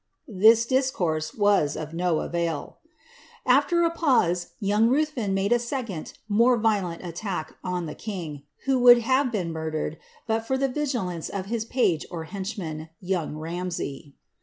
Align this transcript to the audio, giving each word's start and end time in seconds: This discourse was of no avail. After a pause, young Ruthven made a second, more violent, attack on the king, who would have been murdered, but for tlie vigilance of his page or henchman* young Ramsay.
This 0.27 0.65
discourse 0.65 1.31
was 1.35 1.77
of 1.77 1.93
no 1.93 2.21
avail. 2.21 2.79
After 3.45 3.83
a 3.83 3.91
pause, 3.91 4.53
young 4.59 4.89
Ruthven 4.89 5.35
made 5.35 5.53
a 5.53 5.59
second, 5.59 6.13
more 6.27 6.57
violent, 6.57 7.05
attack 7.05 7.53
on 7.63 7.85
the 7.85 7.93
king, 7.93 8.41
who 8.65 8.79
would 8.79 8.97
have 9.03 9.31
been 9.31 9.51
murdered, 9.53 9.99
but 10.25 10.39
for 10.43 10.57
tlie 10.57 10.73
vigilance 10.73 11.29
of 11.29 11.45
his 11.53 11.65
page 11.65 12.07
or 12.09 12.23
henchman* 12.23 12.89
young 12.99 13.37
Ramsay. 13.37 14.15